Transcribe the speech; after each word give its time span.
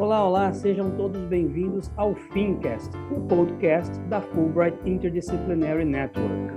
Olá, 0.00 0.26
olá, 0.26 0.50
sejam 0.54 0.90
todos 0.96 1.22
bem-vindos 1.26 1.90
ao 1.94 2.14
Fincast, 2.14 2.88
o 3.14 3.20
podcast 3.28 4.00
da 4.08 4.22
Fulbright 4.22 4.78
Interdisciplinary 4.88 5.84
Network. 5.84 6.54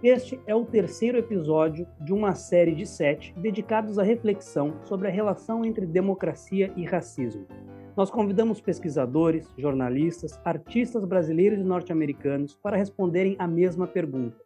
Este 0.00 0.40
é 0.46 0.54
o 0.54 0.64
terceiro 0.64 1.18
episódio 1.18 1.88
de 2.00 2.12
uma 2.12 2.36
série 2.36 2.72
de 2.72 2.86
sete 2.86 3.34
dedicados 3.36 3.98
à 3.98 4.04
reflexão 4.04 4.76
sobre 4.84 5.08
a 5.08 5.10
relação 5.10 5.64
entre 5.64 5.84
democracia 5.86 6.72
e 6.76 6.84
racismo. 6.84 7.48
Nós 7.96 8.12
convidamos 8.12 8.60
pesquisadores, 8.60 9.52
jornalistas, 9.58 10.40
artistas 10.44 11.04
brasileiros 11.04 11.58
e 11.58 11.64
norte-americanos 11.64 12.54
para 12.54 12.76
responderem 12.76 13.34
a 13.40 13.48
mesma 13.48 13.88
pergunta: 13.88 14.40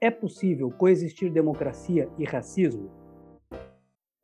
é 0.00 0.08
possível 0.08 0.70
coexistir 0.70 1.32
democracia 1.32 2.08
e 2.16 2.24
racismo? 2.24 2.88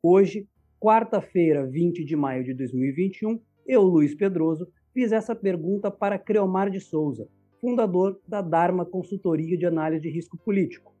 Hoje, 0.01 0.47
quarta-feira, 0.79 1.65
20 1.65 2.03
de 2.03 2.15
maio 2.15 2.43
de 2.43 2.53
2021, 2.53 3.39
eu, 3.65 3.81
Luiz 3.81 4.15
Pedroso, 4.15 4.67
fiz 4.93 5.11
essa 5.11 5.35
pergunta 5.35 5.91
para 5.91 6.17
Creomar 6.17 6.69
de 6.69 6.79
Souza, 6.79 7.27
fundador 7.59 8.19
da 8.27 8.41
Dharma 8.41 8.85
Consultoria 8.85 9.57
de 9.57 9.65
Análise 9.65 10.03
de 10.03 10.09
Risco 10.09 10.37
Político. 10.37 10.95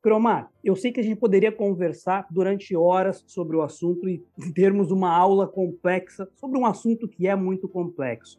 Creomar, 0.00 0.50
eu 0.62 0.76
sei 0.76 0.92
que 0.92 1.00
a 1.00 1.02
gente 1.02 1.18
poderia 1.18 1.50
conversar 1.50 2.26
durante 2.30 2.76
horas 2.76 3.24
sobre 3.26 3.56
o 3.56 3.62
assunto 3.62 4.08
e 4.08 4.24
termos 4.54 4.90
uma 4.90 5.10
aula 5.10 5.48
complexa 5.48 6.28
sobre 6.36 6.58
um 6.58 6.64
assunto 6.64 7.08
que 7.08 7.26
é 7.26 7.34
muito 7.34 7.68
complexo. 7.68 8.38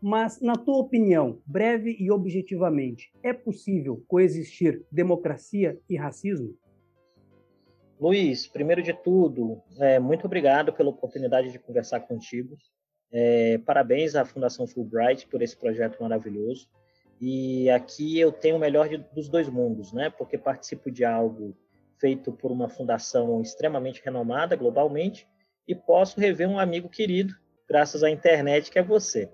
Mas, 0.00 0.40
na 0.40 0.54
tua 0.54 0.78
opinião, 0.78 1.40
breve 1.44 1.96
e 1.98 2.10
objetivamente, 2.10 3.10
é 3.22 3.32
possível 3.32 4.04
coexistir 4.06 4.84
democracia 4.92 5.78
e 5.88 5.96
racismo? 5.96 6.54
Luiz, 8.00 8.46
primeiro 8.46 8.80
de 8.80 8.92
tudo, 8.92 9.60
é, 9.78 9.98
muito 9.98 10.24
obrigado 10.24 10.72
pela 10.72 10.90
oportunidade 10.90 11.50
de 11.50 11.58
conversar 11.58 12.00
contigo. 12.00 12.56
É, 13.10 13.58
parabéns 13.58 14.14
à 14.14 14.24
Fundação 14.24 14.68
Fulbright 14.68 15.26
por 15.26 15.42
esse 15.42 15.56
projeto 15.56 16.00
maravilhoso. 16.00 16.68
E 17.20 17.68
aqui 17.70 18.18
eu 18.18 18.30
tenho 18.30 18.54
o 18.54 18.58
melhor 18.58 18.88
de, 18.88 18.98
dos 19.12 19.28
dois 19.28 19.48
mundos, 19.48 19.92
né? 19.92 20.10
Porque 20.10 20.38
participo 20.38 20.92
de 20.92 21.04
algo 21.04 21.56
feito 21.98 22.30
por 22.30 22.52
uma 22.52 22.68
fundação 22.68 23.42
extremamente 23.42 24.00
renomada 24.04 24.54
globalmente 24.54 25.26
e 25.66 25.74
posso 25.74 26.20
rever 26.20 26.48
um 26.48 26.58
amigo 26.58 26.88
querido, 26.88 27.34
graças 27.68 28.04
à 28.04 28.10
internet, 28.10 28.70
que 28.70 28.78
é 28.78 28.82
você. 28.82 29.28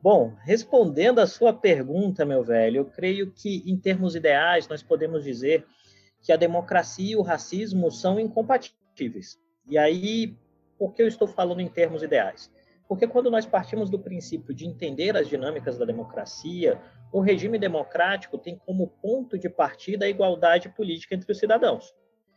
Bom, 0.00 0.34
respondendo 0.44 1.18
a 1.18 1.26
sua 1.26 1.52
pergunta, 1.52 2.24
meu 2.24 2.44
velho, 2.44 2.76
eu 2.76 2.84
creio 2.84 3.32
que, 3.32 3.64
em 3.66 3.76
termos 3.76 4.14
ideais, 4.14 4.68
nós 4.68 4.82
podemos 4.82 5.24
dizer 5.24 5.66
que 6.24 6.32
a 6.32 6.36
democracia 6.36 7.12
e 7.12 7.16
o 7.16 7.22
racismo 7.22 7.90
são 7.90 8.18
incompatíveis. 8.18 9.38
E 9.68 9.76
aí, 9.76 10.34
por 10.78 10.94
que 10.94 11.02
eu 11.02 11.06
estou 11.06 11.28
falando 11.28 11.60
em 11.60 11.68
termos 11.68 12.02
ideais? 12.02 12.50
Porque 12.88 13.06
quando 13.06 13.30
nós 13.30 13.44
partimos 13.44 13.90
do 13.90 13.98
princípio 13.98 14.54
de 14.54 14.66
entender 14.66 15.14
as 15.18 15.28
dinâmicas 15.28 15.76
da 15.76 15.84
democracia, 15.84 16.80
o 17.12 17.20
regime 17.20 17.58
democrático 17.58 18.38
tem 18.38 18.56
como 18.56 18.88
ponto 19.02 19.38
de 19.38 19.50
partida 19.50 20.06
a 20.06 20.08
igualdade 20.08 20.70
política 20.70 21.14
entre 21.14 21.30
os 21.30 21.38
cidadãos. 21.38 21.94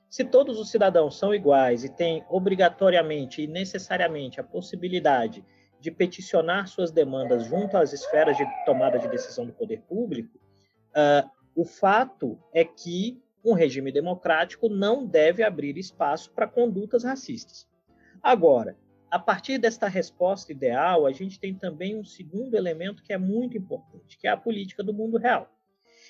Se 0.10 0.26
todos 0.26 0.60
os 0.60 0.70
cidadãos 0.70 1.18
são 1.18 1.34
iguais 1.34 1.86
e 1.86 1.90
têm 1.90 2.26
obrigatoriamente 2.30 3.42
e 3.42 3.48
necessariamente 3.48 4.40
a 4.40 4.44
possibilidade 4.44 5.46
de 5.80 5.92
peticionar 5.92 6.68
suas 6.68 6.92
demandas 6.92 7.46
junto 7.46 7.78
às 7.78 7.94
esferas 7.94 8.36
de 8.36 8.46
tomada 8.66 9.00
de 9.00 9.08
decisão 9.08 9.46
do 9.46 9.54
poder 9.54 9.82
público, 9.82 10.38
uh, 10.38 11.30
o 11.56 11.64
fato 11.64 12.38
é 12.54 12.66
que 12.66 13.22
um 13.44 13.54
regime 13.54 13.92
democrático 13.92 14.70
não 14.70 15.06
deve 15.06 15.44
abrir 15.44 15.78
espaço 15.78 16.32
para 16.32 16.48
condutas 16.48 17.04
racistas. 17.04 17.68
Agora, 18.22 18.78
a 19.10 19.18
partir 19.18 19.58
desta 19.58 19.88
resposta 19.88 20.52
ideal, 20.52 21.06
a 21.06 21.12
gente 21.12 21.40
tem 21.40 21.54
também 21.54 21.98
um 21.98 22.04
segundo 22.04 22.56
elemento 22.56 23.02
que 23.02 23.14
é 23.14 23.18
muito 23.18 23.58
importante, 23.58 24.18
que 24.18 24.28
é 24.28 24.32
a 24.32 24.38
política 24.38 24.84
do 24.84 24.94
mundo 24.94 25.18
real. 25.18 25.50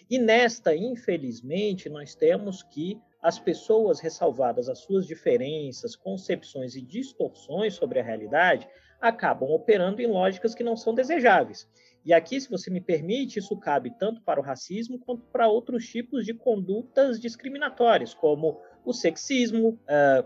E 0.09 0.17
nesta, 0.17 0.75
infelizmente, 0.75 1.89
nós 1.89 2.15
temos 2.15 2.63
que 2.63 2.99
as 3.21 3.37
pessoas, 3.39 3.99
ressalvadas 3.99 4.69
as 4.69 4.79
suas 4.79 5.05
diferenças, 5.05 5.95
concepções 5.95 6.75
e 6.75 6.81
distorções 6.81 7.73
sobre 7.73 7.99
a 7.99 8.03
realidade, 8.03 8.67
acabam 8.99 9.49
operando 9.49 10.01
em 10.01 10.07
lógicas 10.07 10.55
que 10.55 10.63
não 10.63 10.75
são 10.75 10.93
desejáveis. 10.93 11.67
E 12.05 12.13
aqui, 12.13 12.39
se 12.39 12.49
você 12.49 12.69
me 12.69 12.79
permite, 12.79 13.39
isso 13.39 13.57
cabe 13.57 13.91
tanto 13.97 14.21
para 14.21 14.39
o 14.39 14.43
racismo 14.43 14.97
quanto 14.99 15.23
para 15.25 15.47
outros 15.47 15.85
tipos 15.87 16.25
de 16.25 16.33
condutas 16.33 17.19
discriminatórias, 17.19 18.13
como 18.13 18.61
o 18.85 18.93
sexismo, 18.93 19.77
eh, 19.87 20.25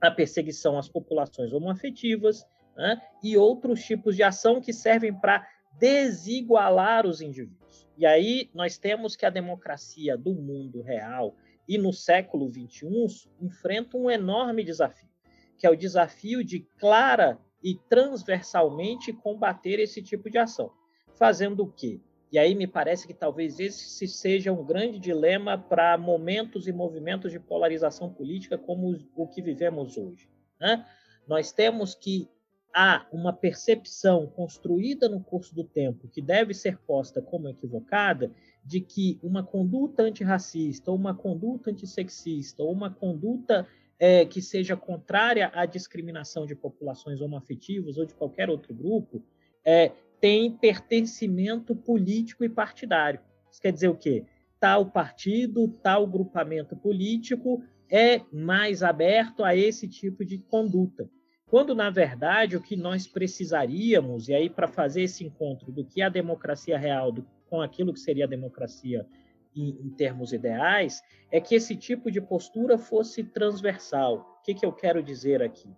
a 0.00 0.10
perseguição 0.10 0.76
às 0.76 0.88
populações 0.88 1.52
homoafetivas 1.52 2.44
né, 2.76 3.00
e 3.22 3.36
outros 3.36 3.82
tipos 3.82 4.16
de 4.16 4.22
ação 4.22 4.60
que 4.60 4.72
servem 4.72 5.14
para 5.14 5.46
desigualar 5.78 7.06
os 7.06 7.20
indivíduos. 7.20 7.86
E 7.96 8.04
aí 8.04 8.50
nós 8.52 8.76
temos 8.76 9.16
que 9.16 9.24
a 9.24 9.30
democracia 9.30 10.16
do 10.16 10.34
mundo 10.34 10.82
real 10.82 11.36
e 11.68 11.78
no 11.78 11.92
século 11.92 12.48
XXI 12.48 13.28
enfrenta 13.40 13.96
um 13.96 14.10
enorme 14.10 14.64
desafio, 14.64 15.08
que 15.56 15.66
é 15.66 15.70
o 15.70 15.76
desafio 15.76 16.44
de 16.44 16.60
clara 16.78 17.38
e 17.62 17.74
transversalmente 17.88 19.12
combater 19.12 19.80
esse 19.80 20.02
tipo 20.02 20.28
de 20.28 20.38
ação. 20.38 20.70
Fazendo 21.14 21.62
o 21.62 21.72
quê? 21.72 22.00
E 22.30 22.38
aí 22.38 22.54
me 22.54 22.66
parece 22.66 23.06
que 23.06 23.14
talvez 23.14 23.60
esse 23.60 24.08
seja 24.08 24.52
um 24.52 24.64
grande 24.64 24.98
dilema 24.98 25.56
para 25.56 25.96
momentos 25.96 26.66
e 26.66 26.72
movimentos 26.72 27.30
de 27.30 27.38
polarização 27.38 28.12
política 28.12 28.58
como 28.58 28.96
o 29.14 29.26
que 29.28 29.40
vivemos 29.40 29.96
hoje. 29.96 30.28
Né? 30.60 30.84
Nós 31.28 31.52
temos 31.52 31.94
que 31.94 32.28
há 32.74 33.06
uma 33.12 33.32
percepção 33.32 34.26
construída 34.26 35.08
no 35.08 35.22
curso 35.22 35.54
do 35.54 35.62
tempo 35.62 36.08
que 36.08 36.20
deve 36.20 36.52
ser 36.52 36.76
posta 36.78 37.22
como 37.22 37.48
equivocada 37.48 38.32
de 38.64 38.80
que 38.80 39.20
uma 39.22 39.44
conduta 39.44 40.02
antirracista, 40.02 40.90
uma 40.90 41.14
conduta 41.14 41.70
antissexista, 41.70 42.64
uma 42.64 42.90
conduta 42.90 43.64
é, 43.96 44.24
que 44.24 44.42
seja 44.42 44.76
contrária 44.76 45.52
à 45.54 45.66
discriminação 45.66 46.46
de 46.46 46.56
populações 46.56 47.20
homoafetivas 47.20 47.96
ou 47.96 48.04
de 48.04 48.14
qualquer 48.14 48.50
outro 48.50 48.74
grupo, 48.74 49.22
é, 49.64 49.92
tem 50.24 50.50
pertencimento 50.50 51.76
político 51.76 52.46
e 52.46 52.48
partidário. 52.48 53.20
Isso 53.50 53.60
quer 53.60 53.70
dizer 53.70 53.88
o 53.88 53.94
quê? 53.94 54.24
Tal 54.58 54.90
partido, 54.90 55.68
tal 55.82 56.06
grupamento 56.06 56.74
político 56.74 57.62
é 57.90 58.22
mais 58.32 58.82
aberto 58.82 59.44
a 59.44 59.54
esse 59.54 59.86
tipo 59.86 60.24
de 60.24 60.38
conduta. 60.38 61.10
Quando, 61.44 61.74
na 61.74 61.90
verdade, 61.90 62.56
o 62.56 62.62
que 62.62 62.74
nós 62.74 63.06
precisaríamos, 63.06 64.30
e 64.30 64.34
aí 64.34 64.48
para 64.48 64.66
fazer 64.66 65.02
esse 65.02 65.22
encontro 65.22 65.70
do 65.70 65.84
que 65.84 66.00
é 66.00 66.06
a 66.06 66.08
democracia 66.08 66.78
real 66.78 67.12
do, 67.12 67.26
com 67.50 67.60
aquilo 67.60 67.92
que 67.92 68.00
seria 68.00 68.24
a 68.24 68.26
democracia 68.26 69.06
em, 69.54 69.78
em, 69.78 69.90
termos 69.90 70.32
ideais, 70.32 71.02
é 71.30 71.38
que 71.38 71.54
esse 71.54 71.76
tipo 71.76 72.10
de 72.10 72.22
postura 72.22 72.78
fosse 72.78 73.22
transversal. 73.24 74.38
O 74.40 74.42
que, 74.42 74.54
que 74.54 74.64
eu 74.64 74.72
quero 74.72 75.02
dizer 75.02 75.42
aqui? 75.42 75.68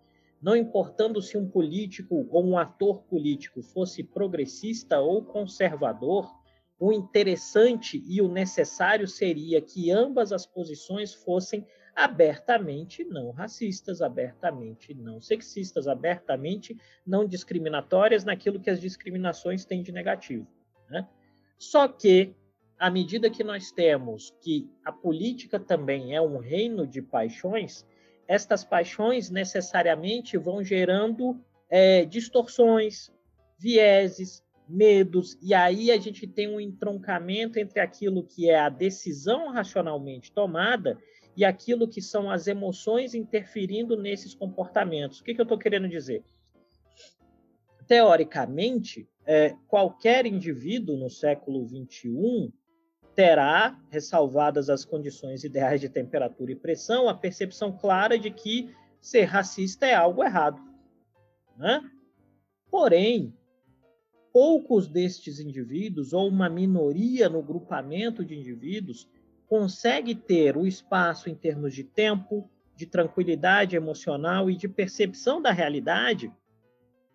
Não 0.41 0.57
importando 0.57 1.21
se 1.23 1.37
um 1.37 1.49
político 1.49 2.27
ou 2.31 2.45
um 2.45 2.59
ator 2.59 3.03
político 3.05 3.63
fosse 3.63 4.03
progressista 4.03 5.01
ou 5.01 5.25
conservador, 5.25 6.31
o 6.79 6.93
interessante 6.93 8.03
e 8.07 8.21
o 8.21 8.29
necessário 8.29 9.09
seria 9.09 9.61
que 9.61 9.91
ambas 9.91 10.33
as 10.33 10.47
posições 10.47 11.15
fossem 11.15 11.67
abertamente 11.95 13.03
não 13.05 13.31
racistas, 13.31 14.03
abertamente 14.03 14.93
não 14.93 15.19
sexistas, 15.19 15.89
abertamente 15.89 16.77
não 17.07 17.27
discriminatórias 17.27 18.23
naquilo 18.23 18.61
que 18.61 18.69
as 18.69 18.79
discriminações 18.79 19.65
têm 19.65 19.83
de 19.83 19.91
negativo. 19.91 20.47
Né? 20.91 21.09
Só 21.59 21.89
que, 21.89 22.35
à 22.79 22.91
medida 22.91 23.31
que 23.31 23.43
nós 23.43 23.73
temos 23.73 24.37
que 24.43 24.71
a 24.85 24.93
política 24.93 25.59
também 25.59 26.15
é 26.15 26.21
um 26.21 26.37
reino 26.37 26.87
de 26.87 27.01
paixões, 27.01 27.87
estas 28.29 28.65
paixões 28.65 29.31
necessariamente 29.31 30.37
vão 30.37 30.63
gerando 30.63 31.41
é, 31.69 32.05
distorções, 32.05 33.13
vieses, 33.59 34.45
medos, 34.69 35.39
e 35.41 35.55
aí 35.55 35.91
a 35.91 35.97
gente 35.97 36.27
tem 36.27 36.49
um 36.49 36.61
entroncamento 36.61 37.59
entre 37.59 37.81
aquilo 37.81 38.25
que 38.25 38.51
é 38.51 38.59
a 38.59 38.69
decisão 38.69 39.53
racionalmente 39.53 40.33
tomada 40.33 40.99
e 41.37 41.45
aquilo 41.45 41.87
que 41.87 42.03
são 42.03 42.31
as 42.31 42.47
emoções 42.47 43.15
interferindo 43.15 43.97
nesses 43.97 44.35
comportamentos. 44.35 45.21
O 45.21 45.25
que, 45.25 45.35
que 45.35 45.41
eu 45.41 45.45
estou 45.45 45.59
querendo 45.59 45.89
dizer? 45.89 46.25
Teoricamente, 47.87 49.09
é, 49.25 49.55
qualquer 49.69 50.27
indivíduo 50.27 50.97
no 50.97 51.11
século 51.11 51.65
XXI 51.69 52.53
terá, 53.17 53.81
ressalvadas 53.89 54.69
as 54.69 54.85
condições 54.85 55.43
ideais 55.43 55.81
de 55.81 55.89
temperatura 55.89 56.53
e 56.53 56.55
pressão, 56.55 57.09
a 57.09 57.15
percepção 57.15 57.73
clara 57.73 58.19
de 58.19 58.31
que 58.31 58.71
ser 59.01 59.25
racista 59.25 59.87
é 59.87 59.95
algo 59.95 60.23
errado. 60.23 60.61
Né? 61.57 61.81
Porém, 62.71 63.35
poucos 64.31 64.87
destes 64.87 65.41
indivíduos, 65.41 66.13
ou 66.13 66.29
uma 66.29 66.51
minoria 66.51 67.27
no 67.27 67.43
grupamento 67.43 68.23
de 68.23 68.37
indivíduos, 68.37 69.09
consegue 69.49 70.15
ter 70.15 70.55
o 70.55 70.67
espaço 70.67 71.31
em 71.31 71.35
termos 71.35 71.75
de 71.75 71.85
tempo, 71.85 72.51
de 72.75 72.85
tranquilidade 72.85 73.77
emocional 73.77 74.51
e 74.51 74.57
de 74.57 74.69
percepção 74.69 75.41
da 75.41 75.53
realidade 75.53 76.31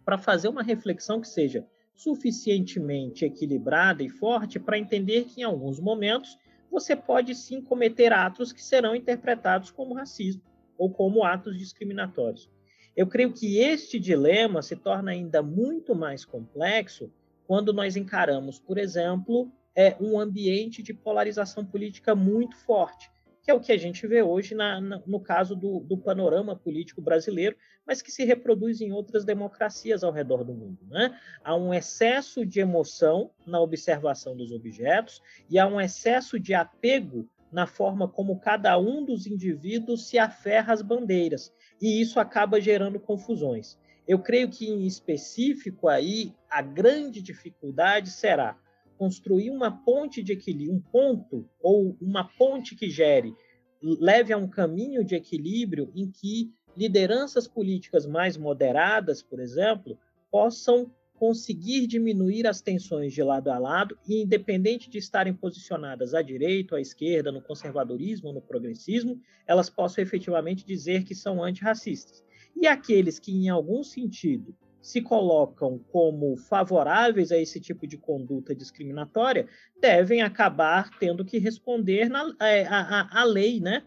para 0.03 0.17
fazer 0.17 0.47
uma 0.47 0.63
reflexão 0.63 1.21
que 1.21 1.27
seja 1.27 1.67
suficientemente 2.03 3.25
equilibrada 3.25 4.01
e 4.01 4.09
forte 4.09 4.59
para 4.59 4.77
entender 4.77 5.25
que 5.25 5.41
em 5.41 5.43
alguns 5.43 5.79
momentos 5.79 6.35
você 6.69 6.95
pode 6.95 7.35
sim 7.35 7.61
cometer 7.61 8.11
atos 8.11 8.51
que 8.51 8.63
serão 8.63 8.95
interpretados 8.95 9.69
como 9.69 9.93
racismo 9.93 10.41
ou 10.77 10.89
como 10.89 11.23
atos 11.23 11.57
discriminatórios. 11.57 12.49
Eu 12.95 13.05
creio 13.05 13.31
que 13.31 13.59
este 13.59 13.99
dilema 13.99 14.63
se 14.63 14.75
torna 14.75 15.11
ainda 15.11 15.43
muito 15.43 15.93
mais 15.93 16.25
complexo 16.25 17.11
quando 17.45 17.71
nós 17.71 17.95
encaramos, 17.95 18.59
por 18.59 18.79
exemplo, 18.79 19.51
é 19.75 19.95
um 20.01 20.19
ambiente 20.19 20.81
de 20.81 20.93
polarização 20.93 21.63
política 21.63 22.15
muito 22.15 22.57
forte, 22.57 23.11
que 23.41 23.49
é 23.49 23.53
o 23.53 23.59
que 23.59 23.71
a 23.71 23.77
gente 23.77 24.05
vê 24.05 24.21
hoje 24.21 24.53
na, 24.53 24.79
na, 24.79 25.01
no 25.05 25.19
caso 25.19 25.55
do, 25.55 25.79
do, 25.79 25.97
panorama 25.97 26.55
político 26.55 27.01
brasileiro, 27.01 27.55
mas 27.85 28.01
que 28.01 28.11
se 28.11 28.23
reproduz 28.23 28.81
em 28.81 28.91
outras 28.91 29.25
democracias 29.25 30.03
ao 30.03 30.11
redor 30.11 30.43
do 30.43 30.53
mundo. 30.53 30.79
Né? 30.87 31.17
Há 31.43 31.55
um 31.55 31.73
excesso 31.73 32.45
de 32.45 32.59
emoção 32.59 33.31
na 33.45 33.59
observação 33.59 34.35
dos 34.35 34.51
objetos 34.51 35.21
e 35.49 35.57
há 35.57 35.65
um 35.65 35.81
excesso 35.81 36.39
de 36.39 36.53
apego 36.53 37.27
na 37.51 37.67
forma 37.67 38.07
como 38.07 38.39
cada 38.39 38.77
um 38.79 39.03
dos 39.03 39.27
indivíduos 39.27 40.07
se 40.07 40.17
aferra 40.17 40.73
às 40.73 40.81
bandeiras, 40.81 41.53
e 41.81 41.99
isso 42.01 42.19
acaba 42.19 42.61
gerando 42.61 42.99
confusões. 42.99 43.77
Eu 44.07 44.19
creio 44.19 44.49
que, 44.49 44.67
em 44.67 44.85
específico, 44.85 45.87
aí 45.87 46.33
a 46.49 46.61
grande 46.61 47.21
dificuldade 47.21 48.09
será 48.09 48.57
construir 49.01 49.49
uma 49.49 49.71
ponte 49.71 50.21
de 50.21 50.33
equilíbrio, 50.33 50.75
um 50.75 50.79
ponto 50.79 51.49
ou 51.59 51.97
uma 51.99 52.23
ponte 52.23 52.75
que 52.75 52.87
gere, 52.87 53.33
leve 53.81 54.31
a 54.31 54.37
um 54.37 54.47
caminho 54.47 55.03
de 55.03 55.15
equilíbrio 55.15 55.91
em 55.95 56.11
que 56.11 56.53
lideranças 56.77 57.47
políticas 57.47 58.05
mais 58.05 58.37
moderadas, 58.37 59.23
por 59.23 59.39
exemplo, 59.39 59.97
possam 60.29 60.93
conseguir 61.15 61.87
diminuir 61.87 62.45
as 62.45 62.61
tensões 62.61 63.11
de 63.11 63.23
lado 63.23 63.49
a 63.49 63.57
lado 63.57 63.97
e, 64.07 64.21
independente 64.21 64.87
de 64.87 64.99
estarem 64.99 65.33
posicionadas 65.33 66.13
à 66.13 66.21
direita 66.21 66.75
à 66.75 66.79
esquerda, 66.79 67.31
no 67.31 67.41
conservadorismo 67.41 68.27
ou 68.27 68.35
no 68.35 68.41
progressismo, 68.41 69.19
elas 69.47 69.67
possam 69.67 70.03
efetivamente 70.03 70.63
dizer 70.63 71.05
que 71.05 71.15
são 71.15 71.43
antirracistas. 71.43 72.23
E 72.55 72.67
aqueles 72.67 73.17
que, 73.17 73.31
em 73.31 73.49
algum 73.49 73.83
sentido, 73.83 74.55
se 74.81 75.01
colocam 75.01 75.79
como 75.91 76.35
favoráveis 76.35 77.31
a 77.31 77.37
esse 77.37 77.61
tipo 77.61 77.85
de 77.85 77.97
conduta 77.97 78.55
discriminatória 78.55 79.47
devem 79.79 80.21
acabar 80.21 80.89
tendo 80.99 81.23
que 81.23 81.37
responder 81.37 82.09
na, 82.09 82.33
é, 82.41 82.65
a, 82.65 82.79
a, 82.79 83.21
a 83.21 83.23
lei, 83.23 83.59
né? 83.59 83.83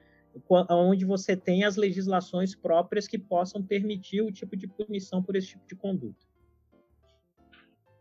onde 0.71 1.05
você 1.05 1.37
tem 1.37 1.65
as 1.65 1.77
legislações 1.77 2.55
próprias 2.55 3.07
que 3.07 3.19
possam 3.19 3.63
permitir 3.63 4.23
o 4.23 4.33
tipo 4.33 4.57
de 4.57 4.67
punição 4.67 5.23
por 5.23 5.37
esse 5.37 5.49
tipo 5.49 5.67
de 5.67 5.77
conduta. 5.77 6.27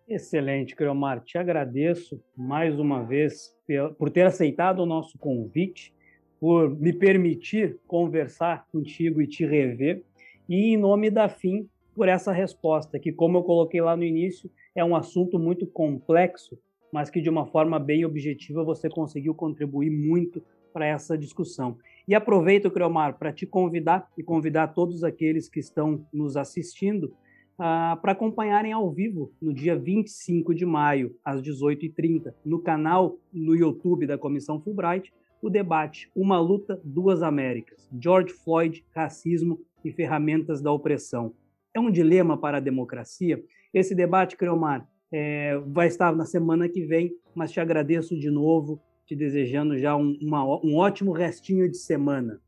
Excelente, 0.07 0.75
Creomar. 0.75 1.21
Te 1.21 1.37
agradeço 1.37 2.21
mais 2.35 2.77
uma 2.79 3.03
vez 3.03 3.55
por 3.97 4.09
ter 4.09 4.25
aceitado 4.25 4.79
o 4.79 4.85
nosso 4.85 5.17
convite, 5.17 5.93
por 6.39 6.69
me 6.77 6.91
permitir 6.91 7.79
conversar 7.87 8.67
contigo 8.71 9.21
e 9.21 9.27
te 9.27 9.45
rever, 9.45 10.03
e 10.49 10.73
em 10.73 10.77
nome 10.77 11.09
da 11.09 11.29
FIM, 11.29 11.69
por 11.95 12.07
essa 12.07 12.31
resposta, 12.31 12.99
que, 12.99 13.11
como 13.11 13.37
eu 13.37 13.43
coloquei 13.43 13.81
lá 13.81 13.95
no 13.95 14.03
início, 14.03 14.49
é 14.75 14.83
um 14.83 14.95
assunto 14.95 15.37
muito 15.37 15.65
complexo, 15.67 16.57
mas 16.91 17.09
que 17.09 17.21
de 17.21 17.29
uma 17.29 17.45
forma 17.45 17.79
bem 17.79 18.05
objetiva 18.05 18.63
você 18.63 18.89
conseguiu 18.89 19.33
contribuir 19.33 19.89
muito 19.89 20.43
para 20.71 20.85
essa 20.85 21.17
discussão. 21.17 21.77
E 22.07 22.15
aproveito, 22.15 22.71
Creomar, 22.71 23.17
para 23.17 23.31
te 23.31 23.45
convidar 23.45 24.11
e 24.17 24.23
convidar 24.23 24.69
todos 24.69 25.03
aqueles 25.03 25.47
que 25.47 25.59
estão 25.59 26.05
nos 26.11 26.35
assistindo 26.35 27.05
uh, 27.53 27.99
para 28.01 28.11
acompanharem 28.11 28.73
ao 28.73 28.91
vivo 28.91 29.31
no 29.41 29.53
dia 29.53 29.77
25 29.77 30.53
de 30.53 30.65
maio, 30.65 31.15
às 31.23 31.41
18h30, 31.41 32.33
no 32.43 32.59
canal 32.59 33.17
no 33.31 33.55
YouTube 33.55 34.07
da 34.07 34.17
Comissão 34.17 34.59
Fulbright, 34.59 35.13
o 35.41 35.49
debate 35.49 36.09
Uma 36.15 36.39
Luta, 36.39 36.81
Duas 36.83 37.21
Américas, 37.21 37.87
George 38.01 38.33
Floyd, 38.33 38.83
Racismo 38.95 39.59
e 39.85 39.91
Ferramentas 39.91 40.61
da 40.61 40.71
Opressão 40.71 41.33
é 41.73 41.79
um 41.79 41.91
dilema 41.91 42.37
para 42.37 42.57
a 42.57 42.61
democracia? 42.61 43.43
Esse 43.73 43.95
debate, 43.95 44.37
Creomar, 44.37 44.87
é, 45.11 45.57
vai 45.67 45.87
estar 45.87 46.15
na 46.15 46.25
semana 46.25 46.69
que 46.69 46.85
vem, 46.85 47.11
mas 47.35 47.51
te 47.51 47.59
agradeço 47.59 48.17
de 48.17 48.29
novo, 48.29 48.81
te 49.05 49.15
desejando 49.15 49.77
já 49.77 49.95
um, 49.95 50.17
uma, 50.21 50.43
um 50.63 50.75
ótimo 50.75 51.11
restinho 51.11 51.69
de 51.69 51.77
semana. 51.77 52.39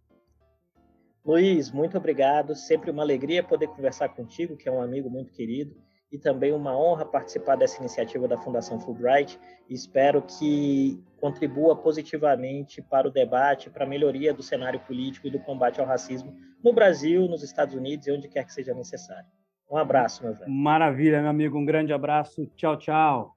Luiz, 1.25 1.71
muito 1.71 1.97
obrigado. 1.97 2.55
Sempre 2.55 2.91
uma 2.91 3.01
alegria 3.01 3.43
poder 3.43 3.67
conversar 3.67 4.09
contigo, 4.09 4.55
que 4.55 4.69
é 4.69 4.71
um 4.71 4.81
amigo 4.81 5.09
muito 5.09 5.31
querido, 5.31 5.75
e 6.11 6.17
também 6.17 6.53
uma 6.53 6.77
honra 6.77 7.05
participar 7.05 7.55
dessa 7.55 7.79
iniciativa 7.79 8.27
da 8.27 8.37
Fundação 8.37 8.79
Fulbright. 8.79 9.39
Espero 9.69 10.21
que 10.21 11.03
contribua 11.19 11.75
positivamente 11.75 12.81
para 12.81 13.07
o 13.07 13.11
debate, 13.11 13.69
para 13.69 13.85
a 13.85 13.87
melhoria 13.87 14.33
do 14.33 14.43
cenário 14.43 14.79
político 14.81 15.27
e 15.27 15.31
do 15.31 15.39
combate 15.39 15.79
ao 15.79 15.87
racismo 15.87 16.35
no 16.63 16.71
Brasil, 16.73 17.27
nos 17.27 17.43
Estados 17.43 17.75
Unidos 17.75 18.07
e 18.07 18.11
onde 18.11 18.27
quer 18.27 18.45
que 18.45 18.53
seja 18.53 18.73
necessário. 18.73 19.27
Um 19.69 19.77
abraço, 19.77 20.23
meu 20.23 20.33
velho. 20.33 20.49
Maravilha, 20.49 21.21
meu 21.21 21.29
amigo. 21.29 21.57
Um 21.57 21.65
grande 21.65 21.91
abraço. 21.91 22.45
Tchau, 22.55 22.77
tchau. 22.77 23.34